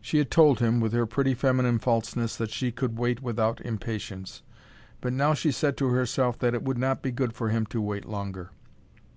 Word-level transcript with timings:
She 0.00 0.18
had 0.18 0.28
told 0.28 0.58
him, 0.58 0.80
with 0.80 0.92
her 0.92 1.06
pretty 1.06 1.34
feminine 1.34 1.78
falseness, 1.78 2.34
that 2.34 2.50
she 2.50 2.72
could 2.72 2.98
wait 2.98 3.22
without 3.22 3.60
impatience; 3.60 4.42
but 5.00 5.12
now 5.12 5.34
she 5.34 5.52
said 5.52 5.76
to 5.76 5.90
herself 5.90 6.36
that 6.40 6.52
it 6.52 6.64
would 6.64 6.78
not 6.78 7.00
be 7.00 7.12
good 7.12 7.32
for 7.32 7.50
him 7.50 7.64
to 7.66 7.80
wait 7.80 8.04
longer. 8.04 8.50